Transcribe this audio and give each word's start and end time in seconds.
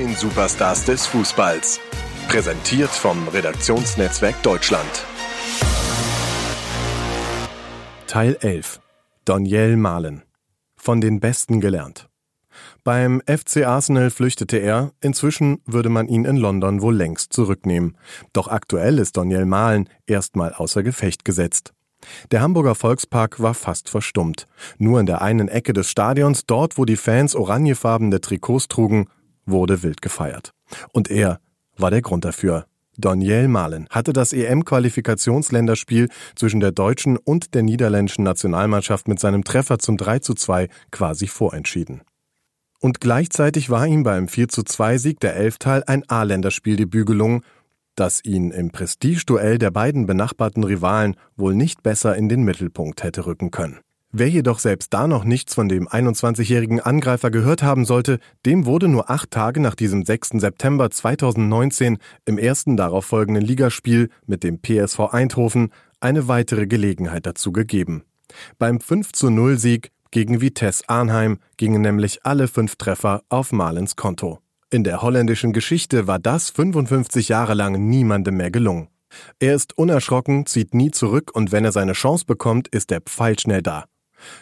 neuen 0.00 0.16
Superstars 0.16 0.84
des 0.84 1.06
Fußballs. 1.06 1.78
Präsentiert 2.28 2.90
vom 2.90 3.28
Redaktionsnetzwerk 3.28 4.42
Deutschland. 4.42 5.04
Teil 8.06 8.36
11. 8.40 8.80
Daniel 9.26 9.76
Mahlen. 9.76 10.22
Von 10.76 11.02
den 11.02 11.20
Besten 11.20 11.60
gelernt. 11.60 12.08
Beim 12.82 13.20
FC 13.26 13.66
Arsenal 13.66 14.10
flüchtete 14.10 14.56
er, 14.56 14.92
inzwischen 15.02 15.60
würde 15.66 15.90
man 15.90 16.08
ihn 16.08 16.24
in 16.24 16.36
London 16.36 16.80
wohl 16.80 16.96
längst 16.96 17.34
zurücknehmen. 17.34 17.98
Doch 18.32 18.48
aktuell 18.48 18.98
ist 18.98 19.18
Daniel 19.18 19.44
Mahlen 19.44 19.88
erstmal 20.06 20.54
außer 20.54 20.82
Gefecht 20.82 21.26
gesetzt. 21.26 21.74
Der 22.30 22.40
Hamburger 22.40 22.74
Volkspark 22.74 23.40
war 23.40 23.52
fast 23.52 23.90
verstummt. 23.90 24.46
Nur 24.78 24.98
in 24.98 25.04
der 25.04 25.20
einen 25.20 25.48
Ecke 25.48 25.74
des 25.74 25.90
Stadions, 25.90 26.46
dort 26.46 26.78
wo 26.78 26.86
die 26.86 26.96
Fans 26.96 27.36
orangefarbene 27.36 28.22
Trikots 28.22 28.68
trugen, 28.68 29.06
wurde 29.50 29.82
wild 29.82 30.02
gefeiert. 30.02 30.52
Und 30.92 31.10
er 31.10 31.40
war 31.76 31.90
der 31.90 32.02
Grund 32.02 32.24
dafür. 32.24 32.66
Daniel 32.96 33.48
Mahlen 33.48 33.86
hatte 33.88 34.12
das 34.12 34.32
EM-Qualifikationsländerspiel 34.32 36.08
zwischen 36.34 36.60
der 36.60 36.72
deutschen 36.72 37.16
und 37.16 37.54
der 37.54 37.62
niederländischen 37.62 38.24
Nationalmannschaft 38.24 39.08
mit 39.08 39.18
seinem 39.18 39.44
Treffer 39.44 39.78
zum 39.78 39.96
3 39.96 40.18
zu 40.18 40.34
2 40.34 40.68
quasi 40.90 41.26
vorentschieden. 41.26 42.02
Und 42.80 43.00
gleichzeitig 43.00 43.70
war 43.70 43.86
ihm 43.86 44.02
beim 44.02 44.28
4 44.28 44.48
zu 44.48 44.62
2 44.62 44.98
Sieg 44.98 45.20
der 45.20 45.36
Elftal 45.36 45.84
ein 45.86 46.08
A-Länderspieldebüt 46.08 47.06
gelungen, 47.06 47.42
das 47.94 48.24
ihn 48.24 48.50
im 48.50 48.70
Prestigeduell 48.70 49.58
der 49.58 49.70
beiden 49.70 50.06
benachbarten 50.06 50.64
Rivalen 50.64 51.16
wohl 51.36 51.54
nicht 51.54 51.82
besser 51.82 52.16
in 52.16 52.28
den 52.28 52.42
Mittelpunkt 52.42 53.02
hätte 53.02 53.26
rücken 53.26 53.50
können. 53.50 53.80
Wer 54.12 54.28
jedoch 54.28 54.58
selbst 54.58 54.92
da 54.92 55.06
noch 55.06 55.22
nichts 55.22 55.54
von 55.54 55.68
dem 55.68 55.86
21-jährigen 55.86 56.80
Angreifer 56.80 57.30
gehört 57.30 57.62
haben 57.62 57.84
sollte, 57.84 58.18
dem 58.44 58.66
wurde 58.66 58.88
nur 58.88 59.08
acht 59.08 59.30
Tage 59.30 59.60
nach 59.60 59.76
diesem 59.76 60.04
6. 60.04 60.30
September 60.40 60.90
2019 60.90 61.98
im 62.24 62.36
ersten 62.36 62.76
darauffolgenden 62.76 63.44
Ligaspiel 63.44 64.08
mit 64.26 64.42
dem 64.42 64.58
PSV 64.60 64.98
Eindhoven 65.12 65.70
eine 66.00 66.26
weitere 66.26 66.66
Gelegenheit 66.66 67.24
dazu 67.24 67.52
gegeben. 67.52 68.02
Beim 68.58 68.80
5 68.80 69.12
zu 69.12 69.30
0 69.30 69.58
Sieg 69.58 69.92
gegen 70.10 70.40
Vitesse 70.40 70.88
Arnheim 70.88 71.38
gingen 71.56 71.82
nämlich 71.82 72.24
alle 72.24 72.48
fünf 72.48 72.74
Treffer 72.74 73.22
auf 73.28 73.52
Malens 73.52 73.94
Konto. 73.94 74.40
In 74.70 74.82
der 74.82 75.02
holländischen 75.02 75.52
Geschichte 75.52 76.08
war 76.08 76.18
das 76.18 76.50
55 76.50 77.28
Jahre 77.28 77.54
lang 77.54 77.88
niemandem 77.88 78.38
mehr 78.38 78.50
gelungen. 78.50 78.88
Er 79.38 79.54
ist 79.54 79.78
unerschrocken, 79.78 80.46
zieht 80.46 80.74
nie 80.74 80.90
zurück 80.90 81.30
und 81.32 81.52
wenn 81.52 81.64
er 81.64 81.72
seine 81.72 81.92
Chance 81.92 82.24
bekommt, 82.24 82.66
ist 82.66 82.90
er 82.90 83.00
pfeilschnell 83.02 83.62
da. 83.62 83.84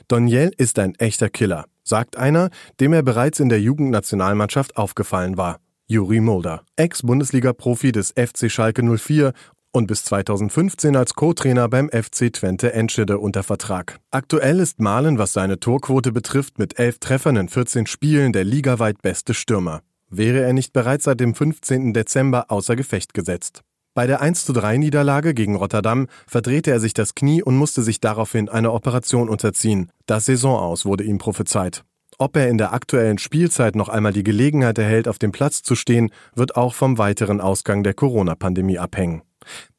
Doniel 0.08 0.52
ist 0.56 0.78
ein 0.78 0.94
echter 0.96 1.28
Killer, 1.28 1.66
sagt 1.84 2.16
einer, 2.16 2.50
dem 2.80 2.92
er 2.92 3.02
bereits 3.02 3.40
in 3.40 3.48
der 3.48 3.60
Jugendnationalmannschaft 3.60 4.76
aufgefallen 4.76 5.36
war. 5.36 5.58
Juri 5.86 6.20
Mulder, 6.20 6.64
Ex-Bundesliga-Profi 6.76 7.92
des 7.92 8.12
FC 8.12 8.50
Schalke 8.50 8.82
04 8.82 9.32
und 9.72 9.86
bis 9.86 10.04
2015 10.04 10.96
als 10.96 11.14
Co-Trainer 11.14 11.68
beim 11.68 11.88
FC 11.88 12.32
Twente 12.32 12.72
Enschede 12.72 13.18
unter 13.18 13.42
Vertrag. 13.42 13.98
Aktuell 14.10 14.60
ist 14.60 14.80
Malen, 14.80 15.18
was 15.18 15.32
seine 15.32 15.60
Torquote 15.60 16.12
betrifft, 16.12 16.58
mit 16.58 16.78
elf 16.78 16.98
Treffern 16.98 17.36
in 17.36 17.48
14 17.48 17.86
Spielen 17.86 18.32
der 18.32 18.44
ligaweit 18.44 19.02
beste 19.02 19.34
Stürmer. 19.34 19.82
Wäre 20.10 20.40
er 20.40 20.52
nicht 20.52 20.72
bereits 20.72 21.04
seit 21.04 21.20
dem 21.20 21.34
15. 21.34 21.92
Dezember 21.92 22.50
außer 22.50 22.76
Gefecht 22.76 23.14
gesetzt. 23.14 23.62
Bei 23.98 24.06
der 24.06 24.22
1:3 24.22 24.78
Niederlage 24.78 25.34
gegen 25.34 25.56
Rotterdam 25.56 26.06
verdrehte 26.28 26.70
er 26.70 26.78
sich 26.78 26.94
das 26.94 27.16
Knie 27.16 27.42
und 27.42 27.56
musste 27.56 27.82
sich 27.82 27.98
daraufhin 27.98 28.48
einer 28.48 28.72
Operation 28.72 29.28
unterziehen. 29.28 29.90
Das 30.06 30.26
Saisonaus 30.26 30.84
wurde 30.84 31.02
ihm 31.02 31.18
prophezeit. 31.18 31.82
Ob 32.16 32.36
er 32.36 32.48
in 32.48 32.58
der 32.58 32.72
aktuellen 32.72 33.18
Spielzeit 33.18 33.74
noch 33.74 33.88
einmal 33.88 34.12
die 34.12 34.22
Gelegenheit 34.22 34.78
erhält, 34.78 35.08
auf 35.08 35.18
dem 35.18 35.32
Platz 35.32 35.64
zu 35.64 35.74
stehen, 35.74 36.10
wird 36.36 36.54
auch 36.54 36.74
vom 36.74 36.96
weiteren 36.96 37.40
Ausgang 37.40 37.82
der 37.82 37.94
Corona-Pandemie 37.94 38.78
abhängen. 38.78 39.22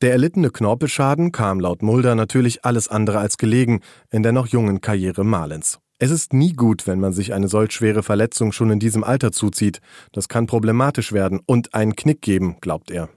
Der 0.02 0.12
erlittene 0.12 0.50
Knorpelschaden 0.50 1.32
kam 1.32 1.62
laut 1.62 1.82
Mulder 1.82 2.16
natürlich 2.16 2.66
alles 2.66 2.90
andere 2.90 3.20
als 3.20 3.38
gelegen 3.38 3.80
in 4.12 4.22
der 4.22 4.34
noch 4.34 4.48
jungen 4.48 4.82
Karriere 4.82 5.24
Malens. 5.24 5.80
Es 5.98 6.12
ist 6.12 6.34
nie 6.34 6.52
gut, 6.52 6.88
wenn 6.88 7.00
man 7.00 7.14
sich 7.14 7.34
eine 7.34 7.48
solch 7.48 7.72
schwere 7.72 8.04
Verletzung 8.04 8.52
schon 8.52 8.70
in 8.70 8.80
diesem 8.80 9.06
Alter 9.06 9.32
zuzieht. 9.32 9.80
Das 10.12 10.28
kann 10.28 10.46
problematisch 10.46 11.14
werden 11.14 11.40
und 11.46 11.74
einen 11.74 11.96
Knick 11.96 12.22
geben, 12.22 12.58
glaubt 12.60 12.92
er. 12.92 13.08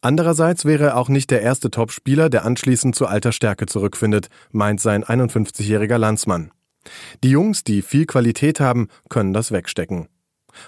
Andererseits 0.00 0.64
wäre 0.64 0.84
er 0.84 0.96
auch 0.96 1.08
nicht 1.08 1.30
der 1.30 1.42
erste 1.42 1.70
Topspieler, 1.70 2.30
der 2.30 2.44
anschließend 2.44 2.94
zu 2.94 3.06
alter 3.06 3.32
Stärke 3.32 3.66
zurückfindet, 3.66 4.28
meint 4.50 4.80
sein 4.80 5.04
51-jähriger 5.04 5.98
Landsmann. 5.98 6.50
Die 7.22 7.30
Jungs, 7.30 7.64
die 7.64 7.82
viel 7.82 8.06
Qualität 8.06 8.60
haben, 8.60 8.88
können 9.08 9.32
das 9.32 9.52
wegstecken. 9.52 10.08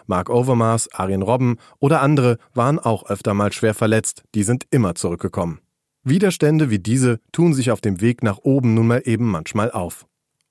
Mark 0.06 0.30
Overmars, 0.30 0.92
Arjen 0.92 1.22
Robben 1.22 1.56
oder 1.78 2.02
andere 2.02 2.38
waren 2.54 2.78
auch 2.78 3.08
öfter 3.08 3.34
mal 3.34 3.52
schwer 3.52 3.74
verletzt, 3.74 4.24
die 4.34 4.42
sind 4.42 4.66
immer 4.70 4.94
zurückgekommen. 4.94 5.60
Widerstände 6.02 6.70
wie 6.70 6.78
diese 6.78 7.20
tun 7.32 7.52
sich 7.52 7.70
auf 7.70 7.80
dem 7.80 8.00
Weg 8.00 8.22
nach 8.22 8.38
oben 8.38 8.74
nun 8.74 8.86
mal 8.86 9.02
eben 9.04 9.26
manchmal 9.26 9.70
auf. 9.70 10.06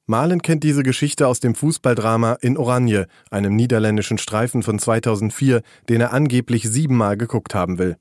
Malen 0.05 0.41
kennt 0.41 0.63
diese 0.63 0.83
Geschichte 0.83 1.27
aus 1.27 1.39
dem 1.39 1.53
Fußballdrama 1.53 2.33
In 2.41 2.57
Oranje, 2.57 3.07
einem 3.29 3.55
niederländischen 3.55 4.17
Streifen 4.17 4.63
von 4.63 4.79
2004, 4.79 5.61
den 5.87 6.01
er 6.01 6.13
angeblich 6.13 6.67
siebenmal 6.67 7.15
geguckt 7.15 7.53
haben 7.53 7.77
will. 7.77 7.95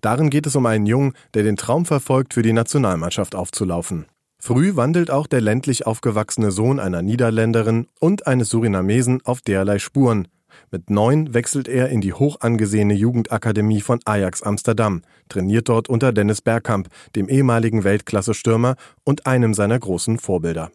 Darin 0.00 0.30
geht 0.30 0.46
es 0.46 0.56
um 0.56 0.66
einen 0.66 0.86
Jungen, 0.86 1.12
der 1.34 1.42
den 1.42 1.56
Traum 1.56 1.86
verfolgt, 1.86 2.34
für 2.34 2.42
die 2.42 2.52
Nationalmannschaft 2.52 3.34
aufzulaufen. 3.34 4.06
Früh 4.38 4.76
wandelt 4.76 5.10
auch 5.10 5.26
der 5.26 5.40
ländlich 5.40 5.86
aufgewachsene 5.86 6.50
Sohn 6.50 6.78
einer 6.78 7.02
Niederländerin 7.02 7.88
und 8.00 8.26
eines 8.26 8.48
Surinamesen 8.48 9.20
auf 9.24 9.40
derlei 9.40 9.78
Spuren. 9.78 10.28
Mit 10.70 10.90
neun 10.90 11.34
wechselt 11.34 11.68
er 11.68 11.88
in 11.88 12.00
die 12.00 12.12
hoch 12.12 12.40
angesehene 12.40 12.94
Jugendakademie 12.94 13.80
von 13.80 14.00
Ajax 14.04 14.42
Amsterdam, 14.42 15.02
trainiert 15.28 15.68
dort 15.68 15.88
unter 15.88 16.12
Dennis 16.12 16.40
Bergkamp, 16.40 16.88
dem 17.14 17.28
ehemaligen 17.28 17.84
Weltklasse-Stürmer 17.84 18.76
und 19.04 19.26
einem 19.26 19.54
seiner 19.54 19.78
großen 19.78 20.18
Vorbilder. 20.18 20.70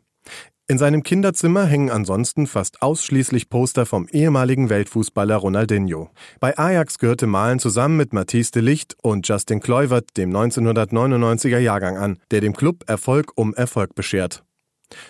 In 0.68 0.78
seinem 0.78 1.04
Kinderzimmer 1.04 1.66
hängen 1.66 1.90
ansonsten 1.90 2.48
fast 2.48 2.82
ausschließlich 2.82 3.50
Poster 3.50 3.86
vom 3.86 4.08
ehemaligen 4.10 4.70
Weltfußballer 4.70 5.36
Ronaldinho. 5.36 6.10
Bei 6.40 6.58
Ajax 6.58 6.98
gehörte 6.98 7.28
Malen 7.28 7.60
zusammen 7.60 7.98
mit 7.98 8.14
Matthijs 8.14 8.52
de 8.52 8.62
Licht 8.62 8.96
und 9.02 9.28
Justin 9.28 9.60
Kluivert 9.60 10.16
dem 10.16 10.34
1999er 10.36 11.60
Jahrgang 11.60 11.98
an, 11.98 12.20
der 12.32 12.40
dem 12.40 12.56
Club 12.56 12.86
Erfolg 12.88 13.34
um 13.36 13.54
Erfolg 13.54 13.96
beschert. 13.96 14.44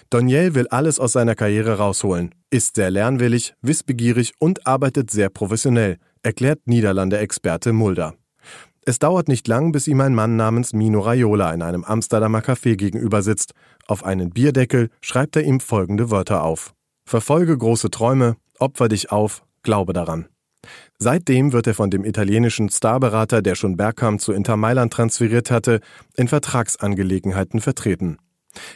Doniel 0.10 0.56
will 0.56 0.68
alles 0.70 1.00
aus 1.00 1.14
seiner 1.14 1.36
Karriere 1.36 1.78
rausholen, 1.78 2.34
ist 2.50 2.76
sehr 2.76 2.90
lernwillig, 2.90 3.54
wissbegierig 3.62 4.34
und 4.40 4.66
arbeitet 4.66 5.12
sehr 5.12 5.30
professionell, 5.30 5.98
erklärt 6.24 6.60
Niederlande-Experte 6.66 7.74
Mulder. 7.74 8.16
Es 8.84 8.98
dauert 8.98 9.28
nicht 9.28 9.48
lang, 9.48 9.72
bis 9.72 9.88
ihm 9.88 10.02
ein 10.02 10.16
Mann 10.16 10.36
namens 10.36 10.74
Mino 10.74 11.02
Raiola 11.02 11.54
in 11.54 11.62
einem 11.62 11.84
Amsterdamer 11.84 12.40
Café 12.40 12.76
gegenüber 12.76 13.22
sitzt. 13.22 13.54
Auf 13.86 14.04
einen 14.04 14.32
Bierdeckel 14.32 14.90
schreibt 15.02 15.36
er 15.36 15.44
ihm 15.44 15.60
folgende 15.60 16.10
Wörter 16.10 16.44
auf. 16.44 16.74
Verfolge 17.06 17.56
große 17.56 17.92
Träume, 17.92 18.38
opfer 18.58 18.88
dich 18.88 19.12
auf, 19.12 19.44
glaube 19.62 19.94
daran. 19.94 20.28
Seitdem 20.98 21.52
wird 21.52 21.68
er 21.68 21.76
von 21.76 21.92
dem 21.92 22.06
italienischen 22.06 22.70
Starberater, 22.70 23.42
der 23.42 23.56
schon 23.56 23.78
Bergkamp 23.78 24.20
zu 24.20 24.32
Inter 24.32 24.58
Mailand 24.58 24.94
transferiert 24.94 25.52
hatte, 25.52 25.80
in 26.16 26.28
Vertragsangelegenheiten 26.28 27.60
vertreten. 27.60 28.18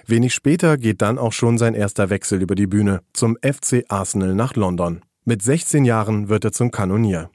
Wenig 0.05 0.33
später 0.33 0.77
geht 0.77 1.01
dann 1.01 1.17
auch 1.17 1.33
schon 1.33 1.57
sein 1.57 1.73
erster 1.73 2.09
Wechsel 2.09 2.41
über 2.41 2.55
die 2.55 2.67
Bühne 2.67 3.01
zum 3.13 3.37
FC 3.37 3.85
Arsenal 3.89 4.35
nach 4.35 4.55
London. 4.55 5.01
Mit 5.25 5.41
16 5.41 5.85
Jahren 5.85 6.29
wird 6.29 6.45
er 6.45 6.51
zum 6.51 6.71
Kanonier. 6.71 7.29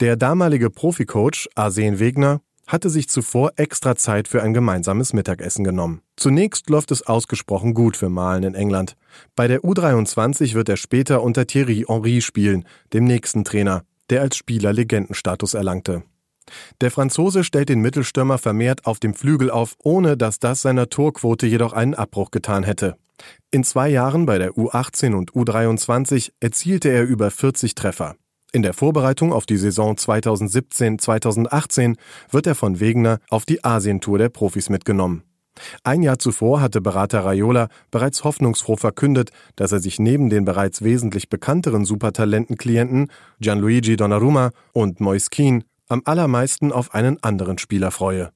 Der 0.00 0.16
damalige 0.16 0.70
Proficoach 0.70 1.48
Arsene 1.54 1.98
Wegner 1.98 2.40
hatte 2.66 2.90
sich 2.90 3.08
zuvor 3.08 3.52
extra 3.56 3.96
Zeit 3.96 4.28
für 4.28 4.42
ein 4.42 4.54
gemeinsames 4.54 5.12
Mittagessen 5.12 5.64
genommen. 5.64 6.00
Zunächst 6.16 6.70
läuft 6.70 6.90
es 6.90 7.02
ausgesprochen 7.02 7.74
gut 7.74 7.96
für 7.96 8.08
Malen 8.08 8.44
in 8.44 8.54
England. 8.54 8.96
Bei 9.34 9.48
der 9.48 9.60
U23 9.60 10.54
wird 10.54 10.68
er 10.68 10.76
später 10.76 11.22
unter 11.22 11.46
Thierry 11.46 11.84
Henry 11.86 12.20
spielen, 12.20 12.64
dem 12.92 13.04
nächsten 13.04 13.44
Trainer, 13.44 13.84
der 14.10 14.22
als 14.22 14.36
Spieler 14.36 14.72
Legendenstatus 14.72 15.54
erlangte. 15.54 16.04
Der 16.80 16.90
Franzose 16.90 17.44
stellt 17.44 17.68
den 17.68 17.80
Mittelstürmer 17.80 18.38
vermehrt 18.38 18.86
auf 18.86 18.98
dem 18.98 19.14
Flügel 19.14 19.50
auf, 19.50 19.76
ohne 19.82 20.16
dass 20.16 20.38
das 20.38 20.62
seiner 20.62 20.88
Torquote 20.88 21.46
jedoch 21.46 21.72
einen 21.72 21.94
Abbruch 21.94 22.30
getan 22.30 22.64
hätte. 22.64 22.96
In 23.50 23.64
zwei 23.64 23.88
Jahren 23.88 24.26
bei 24.26 24.38
der 24.38 24.52
U18 24.52 25.14
und 25.14 25.32
U23 25.32 26.32
erzielte 26.40 26.88
er 26.88 27.04
über 27.04 27.30
40 27.30 27.74
Treffer. 27.74 28.16
In 28.54 28.60
der 28.60 28.74
Vorbereitung 28.74 29.32
auf 29.32 29.46
die 29.46 29.56
Saison 29.56 29.96
2017-2018 29.96 31.96
wird 32.30 32.46
er 32.46 32.54
von 32.54 32.80
Wegener 32.80 33.18
auf 33.30 33.46
die 33.46 33.64
Asientour 33.64 34.18
der 34.18 34.28
Profis 34.28 34.68
mitgenommen. 34.68 35.22
Ein 35.84 36.02
Jahr 36.02 36.18
zuvor 36.18 36.60
hatte 36.60 36.82
Berater 36.82 37.24
Raiola 37.24 37.68
bereits 37.90 38.24
hoffnungsfroh 38.24 38.76
verkündet, 38.76 39.30
dass 39.56 39.72
er 39.72 39.80
sich 39.80 39.98
neben 39.98 40.28
den 40.28 40.44
bereits 40.44 40.82
wesentlich 40.82 41.30
bekannteren 41.30 41.86
Supertalentenklienten 41.86 43.10
Gianluigi 43.40 43.96
Donnarumma 43.96 44.50
und 44.72 45.00
Moise 45.00 45.30
Keane 45.30 45.64
am 45.88 46.02
allermeisten 46.04 46.72
auf 46.72 46.94
einen 46.94 47.22
anderen 47.22 47.56
Spieler 47.56 47.90
freue. 47.90 48.32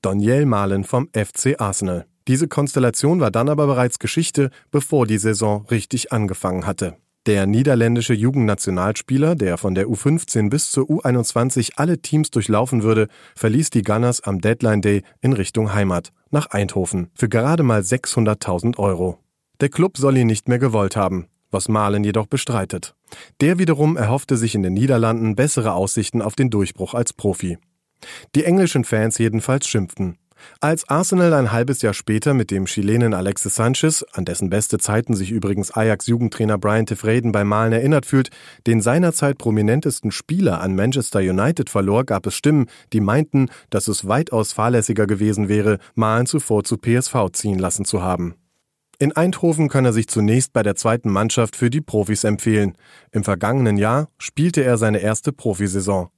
Daniel 0.00 0.46
Malen 0.46 0.84
vom 0.84 1.08
FC 1.08 1.60
Arsenal. 1.60 2.06
Diese 2.28 2.46
Konstellation 2.46 3.18
war 3.18 3.32
dann 3.32 3.48
aber 3.48 3.66
bereits 3.66 3.98
Geschichte, 3.98 4.50
bevor 4.70 5.06
die 5.06 5.18
Saison 5.18 5.66
richtig 5.66 6.12
angefangen 6.12 6.66
hatte. 6.66 6.96
Der 7.26 7.46
niederländische 7.46 8.14
Jugendnationalspieler, 8.14 9.34
der 9.34 9.58
von 9.58 9.74
der 9.74 9.88
U15 9.88 10.48
bis 10.48 10.70
zur 10.70 10.84
U21 10.84 11.72
alle 11.76 11.98
Teams 11.98 12.30
durchlaufen 12.30 12.82
würde, 12.82 13.08
verließ 13.36 13.68
die 13.68 13.82
Gunners 13.82 14.22
am 14.22 14.40
Deadline 14.40 14.80
Day 14.80 15.02
in 15.20 15.34
Richtung 15.34 15.74
Heimat, 15.74 16.12
nach 16.30 16.46
Eindhoven, 16.46 17.10
für 17.14 17.28
gerade 17.28 17.62
mal 17.62 17.82
600.000 17.82 18.78
Euro. 18.78 19.18
Der 19.60 19.68
Club 19.68 19.98
soll 19.98 20.16
ihn 20.16 20.28
nicht 20.28 20.48
mehr 20.48 20.58
gewollt 20.58 20.96
haben, 20.96 21.26
was 21.50 21.68
Malen 21.68 22.04
jedoch 22.04 22.26
bestreitet. 22.26 22.94
Der 23.42 23.58
wiederum 23.58 23.98
erhoffte 23.98 24.38
sich 24.38 24.54
in 24.54 24.62
den 24.62 24.72
Niederlanden 24.72 25.36
bessere 25.36 25.74
Aussichten 25.74 26.22
auf 26.22 26.36
den 26.36 26.48
Durchbruch 26.48 26.94
als 26.94 27.12
Profi. 27.12 27.58
Die 28.34 28.44
englischen 28.44 28.84
Fans 28.84 29.18
jedenfalls 29.18 29.68
schimpften. 29.68 30.16
Als 30.60 30.88
Arsenal 30.88 31.32
ein 31.34 31.52
halbes 31.52 31.82
Jahr 31.82 31.94
später 31.94 32.34
mit 32.34 32.50
dem 32.50 32.66
Chilenen 32.66 33.14
Alexis 33.14 33.54
Sanchez, 33.54 34.04
an 34.12 34.24
dessen 34.24 34.50
beste 34.50 34.78
Zeiten 34.78 35.14
sich 35.14 35.30
übrigens 35.30 35.70
Ajax-Jugendtrainer 35.70 36.58
Brian 36.58 36.86
Tefreden 36.86 37.32
beim 37.32 37.48
Malen 37.48 37.72
erinnert 37.72 38.06
fühlt, 38.06 38.30
den 38.66 38.80
seinerzeit 38.80 39.38
prominentesten 39.38 40.10
Spieler 40.10 40.60
an 40.60 40.74
Manchester 40.74 41.20
United 41.20 41.70
verlor, 41.70 42.04
gab 42.04 42.26
es 42.26 42.34
Stimmen, 42.34 42.66
die 42.92 43.00
meinten, 43.00 43.48
dass 43.70 43.88
es 43.88 44.06
weitaus 44.08 44.52
fahrlässiger 44.52 45.06
gewesen 45.06 45.48
wäre, 45.48 45.78
Malen 45.94 46.26
zuvor 46.26 46.64
zu 46.64 46.76
PSV 46.76 47.30
ziehen 47.32 47.58
lassen 47.58 47.84
zu 47.84 48.02
haben. 48.02 48.34
In 48.98 49.12
Eindhoven 49.16 49.70
kann 49.70 49.86
er 49.86 49.94
sich 49.94 50.08
zunächst 50.08 50.52
bei 50.52 50.62
der 50.62 50.74
zweiten 50.74 51.08
Mannschaft 51.08 51.56
für 51.56 51.70
die 51.70 51.80
Profis 51.80 52.24
empfehlen. 52.24 52.76
Im 53.12 53.24
vergangenen 53.24 53.78
Jahr 53.78 54.10
spielte 54.18 54.62
er 54.62 54.76
seine 54.76 54.98
erste 54.98 55.32
Profisaison. 55.32 56.10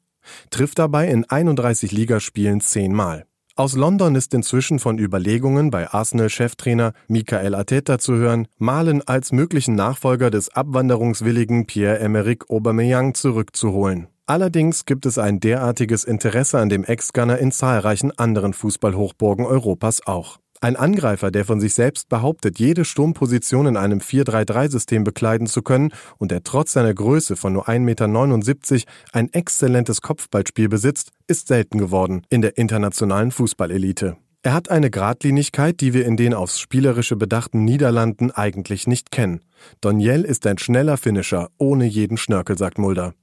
Trifft 0.50 0.80
dabei 0.80 1.06
in 1.08 1.24
31 1.24 1.92
Ligaspielen 1.92 2.60
zehnmal. 2.60 3.24
Aus 3.54 3.76
London 3.76 4.14
ist 4.14 4.32
inzwischen 4.32 4.78
von 4.78 4.99
Überlegungen 4.99 5.70
bei 5.70 5.90
Arsenal-Cheftrainer 5.90 6.94
Michael 7.08 7.54
Arteta 7.54 7.99
zu 7.99 8.14
hören, 8.14 8.49
Malen 8.56 9.06
als 9.06 9.31
möglichen 9.31 9.75
Nachfolger 9.75 10.31
des 10.31 10.49
abwanderungswilligen 10.54 11.66
Pierre-Emerick 11.66 12.49
Aubameyang 12.49 13.12
zurückzuholen. 13.12 14.08
Allerdings 14.25 14.87
gibt 14.87 15.04
es 15.04 15.19
ein 15.19 15.38
derartiges 15.38 16.04
Interesse 16.04 16.60
an 16.60 16.70
dem 16.70 16.84
Ex-Gunner 16.84 17.37
in 17.38 17.52
zahlreichen 17.52 18.16
anderen 18.16 18.54
Fußballhochburgen 18.54 19.44
Europas 19.44 20.06
auch. 20.06 20.38
Ein 20.62 20.76
Angreifer, 20.76 21.32
der 21.32 21.44
von 21.44 21.59
sich 21.59 21.75
selbst 21.75 22.09
behauptet, 22.09 22.61
jede 22.61 22.85
Sturmposition 22.85 23.67
in 23.67 23.76
einem 23.76 23.99
4-3-3-System 23.99 25.03
bekleiden 25.03 25.49
zu 25.49 25.61
können 25.61 25.93
und 26.19 26.31
der 26.31 26.44
trotz 26.44 26.73
seiner 26.73 26.94
Größe 26.94 27.35
von 27.35 27.53
nur 27.53 27.69
1,79 27.69 27.81
Meter 27.81 28.87
ein 29.11 29.32
exzellentes 29.32 30.03
Kopfballspiel 30.03 30.69
besitzt, 30.69 31.11
ist 31.26 31.49
selten 31.49 31.79
geworden 31.79 32.25
in 32.29 32.43
der 32.43 32.59
internationalen 32.59 33.32
Fußballelite. 33.32 34.17
Er 34.44 34.55
hat 34.55 34.70
eine 34.70 34.88
Gradlinigkeit, 34.88 35.81
die 35.81 35.94
wir 35.94 36.06
in 36.06 36.17
den 36.17 36.32
aufs 36.32 36.61
Spielerische 36.61 37.17
bedachten 37.17 37.65
Niederlanden 37.65 38.31
eigentlich 38.31 38.87
nicht 38.87 39.11
kennen. 39.11 39.41
Doniel 39.81 40.23
ist 40.23 40.47
ein 40.47 40.58
schneller 40.58 40.97
Finisher, 40.97 41.49
ohne 41.58 41.87
jeden 41.87 42.19
Schnörkel, 42.19 42.56
sagt 42.56 42.79
Mulder. 42.79 43.15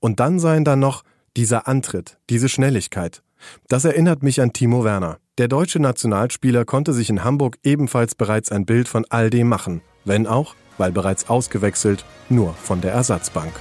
Und 0.00 0.18
dann 0.18 0.38
seien 0.38 0.64
da 0.64 0.76
noch 0.76 1.02
dieser 1.36 1.68
Antritt, 1.68 2.18
diese 2.30 2.48
Schnelligkeit. 2.48 3.22
Das 3.68 3.84
erinnert 3.84 4.22
mich 4.22 4.40
an 4.40 4.54
Timo 4.54 4.82
Werner. 4.82 5.18
Der 5.38 5.48
deutsche 5.48 5.80
Nationalspieler 5.80 6.64
konnte 6.64 6.94
sich 6.94 7.10
in 7.10 7.22
Hamburg 7.22 7.58
ebenfalls 7.62 8.14
bereits 8.14 8.50
ein 8.50 8.64
Bild 8.64 8.88
von 8.88 9.04
all 9.10 9.28
dem 9.28 9.50
machen, 9.50 9.82
wenn 10.06 10.26
auch, 10.26 10.54
weil 10.78 10.92
bereits 10.92 11.28
ausgewechselt, 11.28 12.06
nur 12.30 12.54
von 12.54 12.80
der 12.80 12.92
Ersatzbank. 12.92 13.52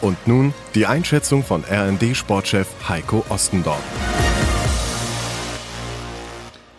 Und 0.00 0.16
nun 0.26 0.52
die 0.74 0.86
Einschätzung 0.86 1.44
von 1.44 1.62
RND-Sportchef 1.62 2.66
Heiko 2.88 3.24
Ostendorf. 3.28 3.84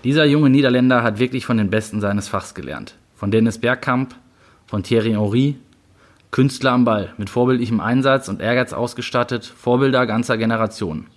Dieser 0.04 0.26
junge 0.26 0.50
Niederländer 0.50 1.04
hat 1.04 1.20
wirklich 1.20 1.46
von 1.46 1.56
den 1.56 1.70
Besten 1.70 2.02
seines 2.02 2.28
Fachs 2.28 2.54
gelernt. 2.54 2.98
Von 3.16 3.32
Dennis 3.32 3.60
Bergkamp, 3.60 4.14
von 4.66 4.84
Thierry 4.84 5.12
Henry, 5.12 5.56
Künstler 6.32 6.74
am 6.74 6.84
Ball, 6.84 7.14
mit 7.18 7.30
vorbildlichem 7.30 7.80
Einsatz 7.80 8.28
und 8.28 8.42
Ehrgeiz 8.42 8.74
ausgestattet, 8.74 9.46
Vorbilder 9.46 10.06
ganzer 10.06 10.38
Generationen. 10.38 11.08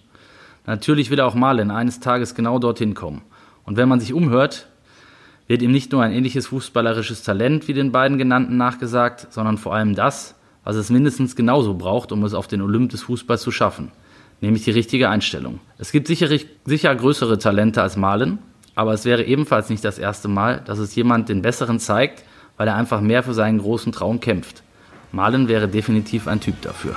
Natürlich 0.69 1.09
will 1.09 1.23
auch 1.23 1.35
Malen 1.35 1.70
eines 1.70 1.99
Tages 1.99 2.35
genau 2.35 2.59
dorthin 2.59 2.93
kommen. 2.93 3.23
Und 3.65 3.79
wenn 3.79 3.88
man 3.88 4.00
sich 4.00 4.12
umhört, 4.12 4.69
wird 5.47 5.62
ihm 5.62 5.73
nicht 5.73 5.93
nur 5.93 6.03
ein 6.03 6.12
ähnliches 6.12 6.49
fußballerisches 6.49 7.23
Talent 7.23 7.69
wie 7.69 7.73
den 7.73 7.91
beiden 7.91 8.19
genannten 8.19 8.59
nachgesagt, 8.59 9.32
sondern 9.32 9.56
vor 9.56 9.75
allem 9.75 9.94
das, 9.94 10.35
was 10.65 10.76
es 10.76 10.91
mindestens 10.91 11.37
genauso 11.37 11.73
braucht, 11.73 12.12
um 12.12 12.23
es 12.23 12.35
auf 12.35 12.49
den 12.49 12.61
Olymp 12.61 12.91
des 12.91 13.00
Fußballs 13.05 13.41
zu 13.41 13.50
schaffen, 13.50 13.93
nämlich 14.43 14.65
die 14.65 14.73
richtige 14.73 15.09
Einstellung. 15.09 15.59
Es 15.79 15.91
gibt 15.91 16.06
sicher, 16.06 16.29
sicher 16.67 16.94
größere 16.94 17.38
Talente 17.38 17.81
als 17.81 17.97
Malen, 17.97 18.38
aber 18.75 18.93
es 18.93 19.06
wäre 19.06 19.25
ebenfalls 19.25 19.71
nicht 19.71 19.87
das 19.87 19.99
erste 19.99 20.29
Mal, 20.29 20.61
dass 20.67 20.79
es 20.79 20.94
jemand 20.94 21.31
den 21.31 21.41
Besseren 21.41 21.81
zeigt, 21.81 22.25
weil 22.59 22.69
er 22.69 22.76
einfach 22.76 23.00
mehr 23.00 23.23
für 23.23 23.32
seinen 23.32 23.56
großen 23.56 23.93
Traum 23.93 24.21
kämpft. 24.21 24.62
Malen 25.12 25.49
wäre 25.49 25.67
definitiv 25.67 26.29
ein 26.29 26.41
Typ 26.41 26.61
dafür. 26.61 26.97